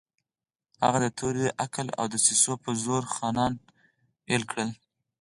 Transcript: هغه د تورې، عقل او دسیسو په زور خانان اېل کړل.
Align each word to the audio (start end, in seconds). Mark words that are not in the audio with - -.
هغه 0.83 0.99
د 1.01 1.07
تورې، 1.19 1.47
عقل 1.63 1.87
او 1.99 2.05
دسیسو 2.13 2.53
په 2.63 2.69
زور 2.83 3.03
خانان 3.15 3.53
اېل 4.29 4.43
کړل. 4.51 4.69